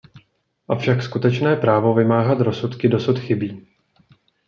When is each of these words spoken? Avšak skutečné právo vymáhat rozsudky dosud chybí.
Avšak 0.67 1.03
skutečné 1.03 1.55
právo 1.55 1.93
vymáhat 1.93 2.41
rozsudky 2.41 2.87
dosud 2.87 3.19
chybí. 3.19 3.67